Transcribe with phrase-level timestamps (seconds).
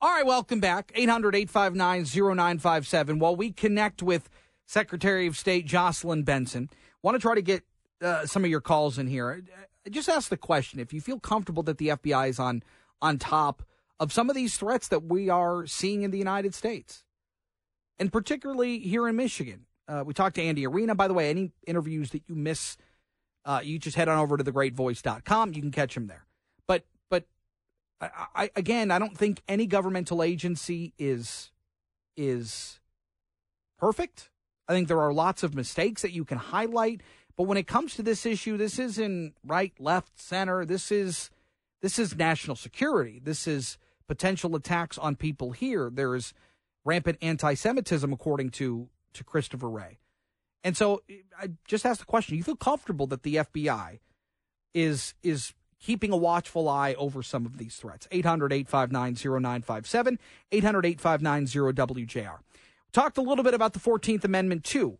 [0.00, 0.92] All right, welcome back.
[0.94, 3.18] 800 859 0957.
[3.18, 4.30] While we connect with
[4.64, 6.70] Secretary of State Jocelyn Benson,
[7.02, 7.64] want to try to get
[8.00, 9.42] uh, some of your calls in here.
[9.90, 12.62] Just ask the question if you feel comfortable that the FBI is on,
[13.02, 13.64] on top
[13.98, 17.02] of some of these threats that we are seeing in the United States,
[17.98, 19.66] and particularly here in Michigan.
[19.88, 20.94] Uh, we talked to Andy Arena.
[20.94, 22.76] By the way, any interviews that you miss,
[23.44, 25.54] uh, you just head on over to thegreatvoice.com.
[25.54, 26.27] You can catch him there.
[28.00, 31.50] I, I, again, I don't think any governmental agency is
[32.16, 32.80] is
[33.78, 34.30] perfect.
[34.68, 37.02] I think there are lots of mistakes that you can highlight.
[37.36, 40.64] But when it comes to this issue, this isn't right, left, center.
[40.64, 41.30] This is
[41.80, 43.20] this is national security.
[43.22, 45.90] This is potential attacks on people here.
[45.92, 46.34] There is
[46.84, 49.98] rampant anti-Semitism, according to to Christopher Wray.
[50.64, 51.02] And so
[51.40, 54.00] I just asked the question: You feel comfortable that the FBI
[54.74, 58.08] is is keeping a watchful eye over some of these threats?
[58.12, 60.18] 800-859-0957,
[60.52, 62.38] 800-859-0WJR.
[62.92, 64.98] Talked a little bit about the 14th Amendment too,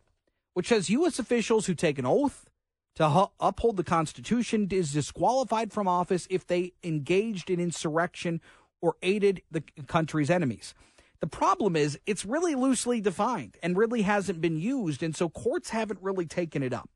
[0.55, 1.19] which says U.S.
[1.19, 2.49] officials who take an oath
[2.97, 8.41] to hu- uphold the Constitution is disqualified from office if they engaged in insurrection
[8.81, 10.75] or aided the country's enemies.
[11.21, 15.71] The problem is it's really loosely defined and really hasn't been used, and so courts
[15.71, 16.89] haven't really taken it up.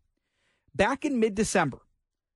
[0.74, 1.80] Back in mid December,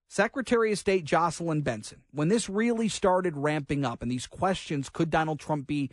[0.08, 5.10] Secretary of State Jocelyn Benson, when this really started ramping up and these questions could
[5.10, 5.90] Donald Trump be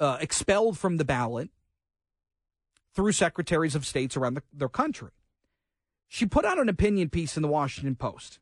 [0.00, 1.50] uh, expelled from the ballot
[2.94, 5.10] through secretaries of states around the, their country,
[6.08, 8.38] she put out an opinion piece in the Washington Post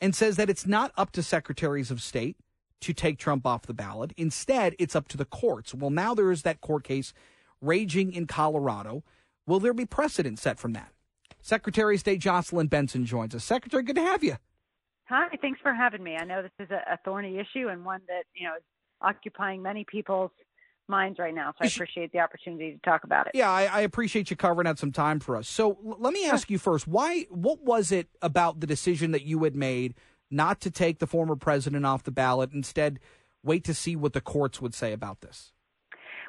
[0.00, 2.36] and says that it's not up to secretaries of state
[2.80, 4.12] to take Trump off the ballot.
[4.16, 5.74] Instead, it's up to the courts.
[5.74, 7.12] Well, now there is that court case
[7.60, 9.04] raging in Colorado.
[9.46, 10.92] Will there be precedent set from that?
[11.40, 13.44] Secretary of State Jocelyn Benson joins us.
[13.44, 14.36] Secretary, good to have you.
[15.08, 16.16] Hi, thanks for having me.
[16.16, 18.62] I know this is a, a thorny issue and one that you know is
[19.00, 20.30] occupying many people's
[20.88, 21.52] minds right now.
[21.52, 23.32] So I appreciate the opportunity to talk about it.
[23.34, 25.48] Yeah, I, I appreciate you covering out some time for us.
[25.48, 27.26] So l- let me ask you first: Why?
[27.30, 29.94] What was it about the decision that you had made
[30.30, 32.52] not to take the former president off the ballot.
[32.52, 33.00] Instead,
[33.42, 35.52] wait to see what the courts would say about this?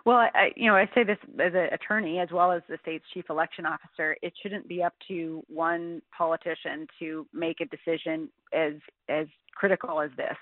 [0.05, 3.05] Well, I, you know, I say this as an attorney as well as the state's
[3.13, 4.17] chief election officer.
[4.21, 8.73] It shouldn't be up to one politician to make a decision as
[9.09, 10.37] as critical as this,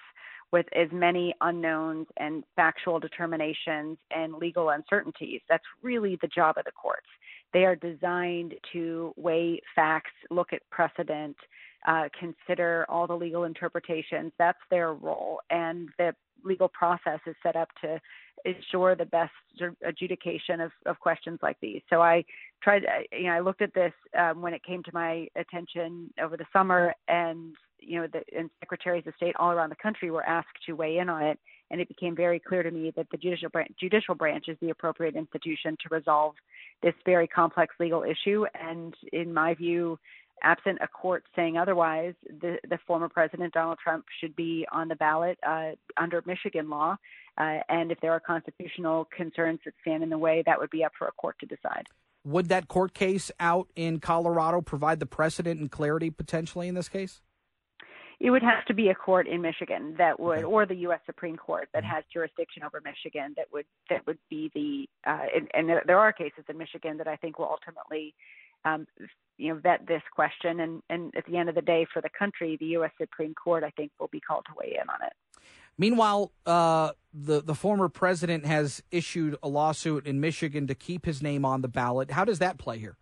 [0.51, 5.41] with as many unknowns and factual determinations and legal uncertainties.
[5.49, 7.07] That's really the job of the courts.
[7.51, 11.35] They are designed to weigh facts, look at precedent,
[11.87, 14.31] uh, consider all the legal interpretations.
[14.37, 16.13] That's their role, and the
[16.43, 17.99] legal process is set up to
[18.45, 19.33] ensure the best
[19.85, 21.81] adjudication of, of questions like these.
[21.89, 22.23] So I
[22.63, 26.37] tried, you know, I looked at this um, when it came to my attention over
[26.37, 30.25] the summer, and you know, the and secretaries of state all around the country were
[30.25, 31.39] asked to weigh in on it,
[31.71, 34.69] and it became very clear to me that the judicial branch, judicial branch is the
[34.69, 36.35] appropriate institution to resolve
[36.81, 38.45] this very complex legal issue.
[38.59, 39.99] And in my view,
[40.43, 44.95] absent a court saying otherwise, the, the former president Donald Trump should be on the
[44.95, 46.95] ballot uh, under Michigan law.
[47.37, 50.83] Uh, and if there are constitutional concerns that stand in the way, that would be
[50.83, 51.87] up for a court to decide.
[52.25, 56.89] Would that court case out in Colorado provide the precedent and clarity potentially in this
[56.89, 57.21] case?
[58.19, 60.99] It would have to be a court in Michigan that would, or the U.S.
[61.05, 61.95] Supreme Court that mm-hmm.
[61.95, 65.09] has jurisdiction over Michigan that would that would be the.
[65.09, 68.13] Uh, and, and there are cases in Michigan that I think will ultimately
[68.65, 68.87] um,
[69.37, 72.09] you know vet this question and and at the end of the day for the
[72.17, 75.13] country the US Supreme Court I think will be called to weigh in on it.
[75.77, 81.21] Meanwhile, uh, the the former president has issued a lawsuit in Michigan to keep his
[81.21, 82.11] name on the ballot.
[82.11, 82.97] How does that play here?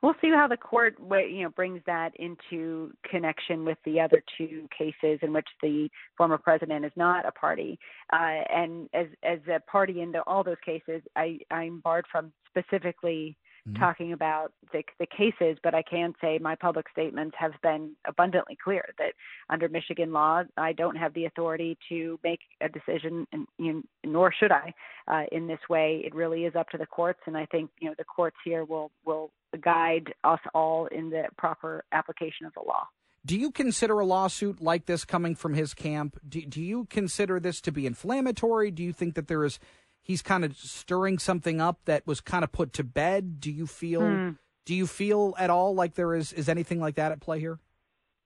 [0.00, 4.68] We'll see how the court you know brings that into connection with the other two
[4.76, 7.78] cases in which the former president is not a party.
[8.12, 13.36] Uh, and as as a party in all those cases, I I'm barred from specifically
[13.68, 13.80] mm-hmm.
[13.80, 18.56] talking about the, the cases, but I can say my public statements have been abundantly
[18.62, 19.12] clear that
[19.50, 24.32] under Michigan law, I don't have the authority to make a decision, and, you nor
[24.32, 24.74] should I,
[25.08, 26.02] uh, in this way.
[26.04, 28.64] It really is up to the courts, and I think you know the courts here
[28.64, 29.30] will will
[29.60, 32.86] guide us all in the proper application of the law.
[33.24, 36.18] Do you consider a lawsuit like this coming from his camp?
[36.28, 38.72] Do, do you consider this to be inflammatory?
[38.72, 39.60] Do you think that there is
[40.02, 43.40] he's kind of stirring something up that was kind of put to bed.
[43.40, 44.30] Do you feel hmm.
[44.66, 47.58] do you feel at all like there is is anything like that at play here?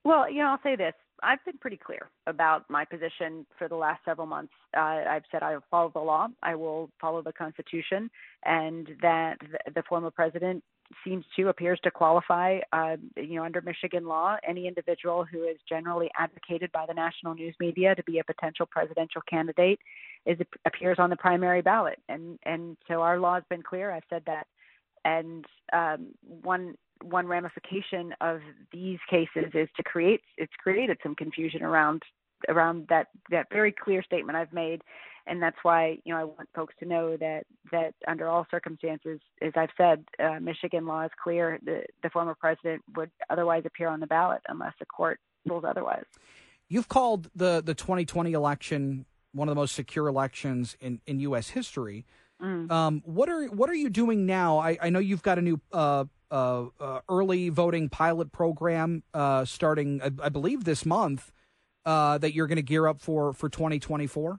[0.05, 0.95] Well, you know, I'll say this.
[1.23, 4.53] I've been pretty clear about my position for the last several months.
[4.77, 8.11] Uh, I've said I will follow the law, I will follow the Constitution,
[8.45, 9.39] and that
[9.75, 10.63] the former president
[11.05, 15.57] seems to appears to qualify, uh, you know, under Michigan law, any individual who is
[15.69, 19.79] generally advocated by the national news media to be a potential presidential candidate
[20.25, 23.91] is appears on the primary ballot, and and so our law has been clear.
[23.91, 24.47] I've said that,
[25.05, 26.09] and um,
[26.43, 28.41] one one ramification of
[28.73, 32.03] these cases is to create it's created some confusion around
[32.49, 34.83] around that that very clear statement I've made
[35.27, 39.21] and that's why you know I want folks to know that that under all circumstances,
[39.43, 41.59] as I've said, uh, Michigan law is clear.
[41.65, 46.05] The the former president would otherwise appear on the ballot unless the court rules otherwise.
[46.69, 51.51] You've called the the 2020 election one of the most secure elections in, in U.S.
[51.51, 52.07] history.
[52.41, 52.71] Mm.
[52.71, 54.59] Um, what are what are you doing now?
[54.59, 59.45] I, I know you've got a new uh, uh, uh, early voting pilot program uh,
[59.45, 61.33] starting, I, I, believe, this month
[61.87, 64.39] uh, that you're going to gear up for for 2024.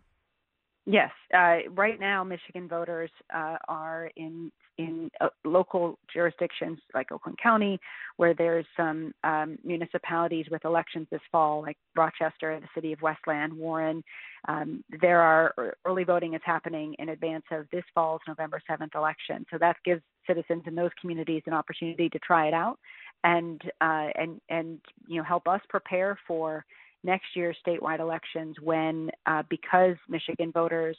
[0.85, 7.39] Yes, uh, right now Michigan voters uh, are in in uh, local jurisdictions like Oakland
[7.41, 7.79] County,
[8.17, 13.51] where there's some um, municipalities with elections this fall, like Rochester, the city of Westland,
[13.51, 14.03] Warren.
[14.47, 19.45] Um, there are early voting is happening in advance of this fall's November 7th election,
[19.51, 22.77] so that gives citizens in those communities an opportunity to try it out
[23.23, 26.65] and uh, and and you know help us prepare for
[27.03, 30.97] next year's statewide elections when, uh, because Michigan voters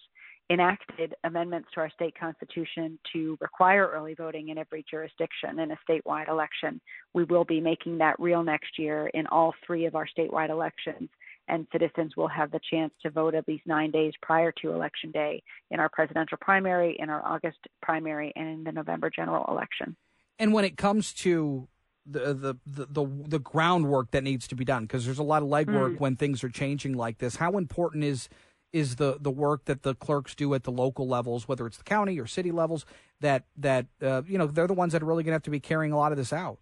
[0.50, 5.78] enacted amendments to our state constitution to require early voting in every jurisdiction in a
[5.88, 6.80] statewide election,
[7.12, 11.10] we will be making that real next year in all three of our statewide elections.
[11.48, 15.10] And citizens will have the chance to vote at least nine days prior to Election
[15.10, 19.96] Day in our presidential primary, in our August primary, and in the November general election.
[20.38, 21.68] And when it comes to
[22.10, 25.43] the, the the the, the groundwork that needs to be done because there's a lot
[25.43, 26.00] of legwork mm.
[26.00, 27.37] when things are changing like this.
[27.37, 28.28] How important is
[28.72, 31.84] is the the work that the clerks do at the local levels, whether it's the
[31.84, 32.84] county or city levels?
[33.20, 35.50] That that uh, you know they're the ones that are really going to have to
[35.50, 36.58] be carrying a lot of this out.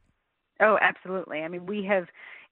[0.60, 1.40] Oh, absolutely.
[1.40, 2.06] I mean, we have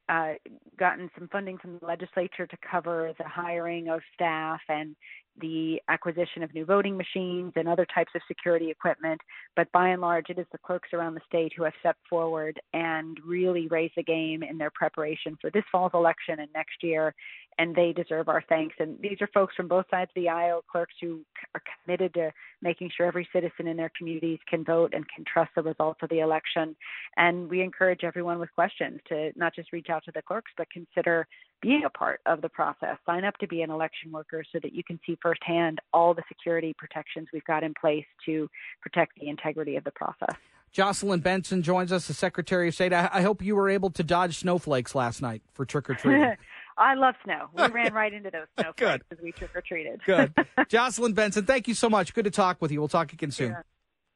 [0.09, 0.35] uh,
[0.79, 4.95] gotten some funding from the legislature to cover the hiring of staff and
[5.41, 9.21] the acquisition of new voting machines and other types of security equipment.
[9.57, 12.61] But by and large, it is the clerks around the state who have stepped forward
[12.73, 17.15] and really raised the game in their preparation for this fall's election and next year
[17.59, 18.75] and they deserve our thanks.
[18.79, 21.21] And these are folks from both sides of the aisle, clerks who
[21.55, 22.33] are committed to
[22.63, 26.09] making sure every citizen in their communities can vote and can trust the results of
[26.09, 26.75] the election.
[27.17, 30.71] And we encourage everyone with questions to not just reach out to the clerks, but
[30.71, 31.27] consider
[31.65, 32.99] being a part of the process.
[33.07, 36.23] Sign up to be an election worker so that you can see firsthand all the
[36.29, 38.49] security protections we've got in place to
[38.83, 40.37] protect the integrity of the process.
[40.73, 42.93] Jocelyn Benson joins us, the Secretary of State.
[42.93, 46.35] I, I hope you were able to dodge snowflakes last night for trick or treating.
[46.77, 47.49] I love snow.
[47.55, 50.01] We ran right into those snowflakes as we trick or treated.
[50.05, 50.35] Good.
[50.69, 52.13] Jocelyn Benson, thank you so much.
[52.13, 52.81] Good to talk with you.
[52.81, 53.57] We'll talk again soon.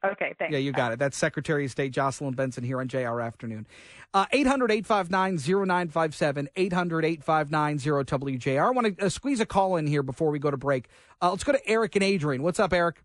[0.03, 0.53] Okay, thanks.
[0.53, 0.99] Yeah, you got it.
[0.99, 3.67] That's Secretary of State Jocelyn Benson here on JR Afternoon.
[4.13, 5.37] Uh, 800 859
[5.67, 8.65] 0957, 800 859 0WJR.
[8.65, 10.87] I want to uh, squeeze a call in here before we go to break.
[11.21, 12.43] Uh, let's go to Eric and Adrian.
[12.43, 13.03] What's up, Eric?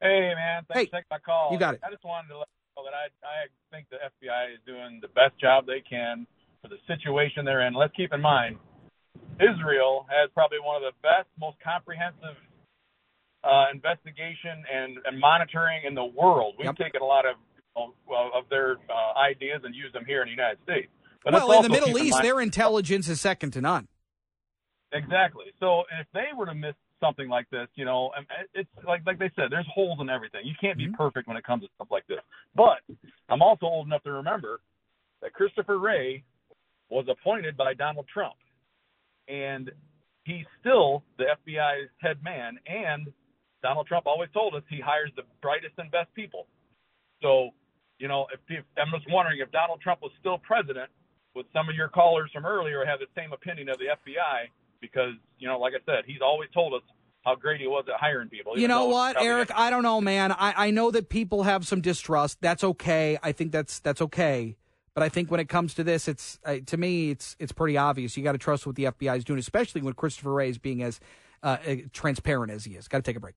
[0.00, 0.64] Hey, man.
[0.68, 1.52] Thanks hey, for taking my call.
[1.52, 1.80] You got it.
[1.86, 4.98] I just wanted to let you know that I, I think the FBI is doing
[5.00, 6.26] the best job they can
[6.62, 7.74] for the situation they're in.
[7.74, 8.58] Let's keep in mind,
[9.38, 12.36] Israel has probably one of the best, most comprehensive
[13.46, 16.54] uh, investigation and, and monitoring in the world.
[16.58, 16.76] We've yep.
[16.76, 17.36] taken a lot of
[17.76, 20.88] of their uh, ideas and used them here in the United States.
[21.22, 23.86] But well, in the Middle East, their intelligence is second to none.
[24.92, 25.46] Exactly.
[25.60, 28.12] So if they were to miss something like this, you know,
[28.54, 30.40] it's like like they said, there's holes in everything.
[30.44, 30.94] You can't be mm-hmm.
[30.94, 32.20] perfect when it comes to stuff like this.
[32.54, 32.80] But
[33.28, 34.60] I'm also old enough to remember
[35.20, 36.24] that Christopher Wray
[36.88, 38.36] was appointed by Donald Trump.
[39.28, 39.70] And
[40.24, 42.58] he's still the FBI's head man.
[42.66, 43.08] And
[43.62, 46.46] Donald Trump always told us he hires the brightest and best people.
[47.22, 47.50] So,
[47.98, 50.90] you know, if, if I'm just wondering if Donald Trump was still president,
[51.34, 54.48] would some of your callers from earlier have the same opinion of the FBI?
[54.80, 56.82] Because, you know, like I said, he's always told us
[57.24, 58.58] how great he was at hiring people.
[58.58, 59.50] You know what, Eric?
[59.54, 60.30] I don't know, man.
[60.32, 62.38] I, I know that people have some distrust.
[62.40, 63.18] That's okay.
[63.22, 64.56] I think that's that's okay.
[64.94, 67.76] But I think when it comes to this, it's uh, to me, it's it's pretty
[67.76, 68.16] obvious.
[68.16, 70.82] You got to trust what the FBI is doing, especially when Christopher Wray is being
[70.82, 71.00] as
[71.42, 72.86] uh, uh transparent as he is.
[72.88, 73.34] Got to take a break.